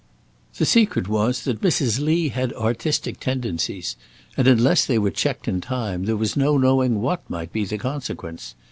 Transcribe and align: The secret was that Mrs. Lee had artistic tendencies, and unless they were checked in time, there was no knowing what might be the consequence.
The 0.57 0.65
secret 0.65 1.07
was 1.07 1.43
that 1.43 1.61
Mrs. 1.61 1.99
Lee 1.99 2.29
had 2.29 2.53
artistic 2.53 3.19
tendencies, 3.19 3.95
and 4.35 4.47
unless 4.47 4.83
they 4.83 4.97
were 4.97 5.11
checked 5.11 5.47
in 5.47 5.61
time, 5.61 6.05
there 6.05 6.17
was 6.17 6.35
no 6.35 6.57
knowing 6.57 7.01
what 7.01 7.29
might 7.29 7.53
be 7.53 7.65
the 7.65 7.77
consequence. 7.77 8.55